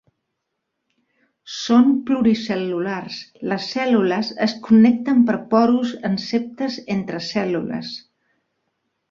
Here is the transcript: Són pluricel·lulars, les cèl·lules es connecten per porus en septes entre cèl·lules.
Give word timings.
Són 1.55 1.91
pluricel·lulars, 2.07 3.17
les 3.51 3.67
cèl·lules 3.75 4.33
es 4.47 4.57
connecten 4.69 5.21
per 5.29 5.37
porus 5.53 5.93
en 6.11 6.19
septes 6.25 6.81
entre 6.97 7.23
cèl·lules. 7.29 7.95